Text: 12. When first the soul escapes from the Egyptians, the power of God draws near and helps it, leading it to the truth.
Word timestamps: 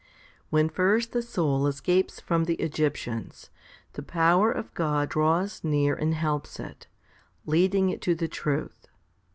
12. 0.49 0.49
When 0.49 0.69
first 0.69 1.11
the 1.11 1.21
soul 1.21 1.67
escapes 1.67 2.19
from 2.19 2.45
the 2.45 2.55
Egyptians, 2.55 3.51
the 3.93 4.01
power 4.01 4.51
of 4.51 4.73
God 4.73 5.09
draws 5.09 5.63
near 5.63 5.93
and 5.93 6.15
helps 6.15 6.59
it, 6.59 6.87
leading 7.45 7.91
it 7.91 8.01
to 8.01 8.15
the 8.15 8.27
truth. 8.27 8.87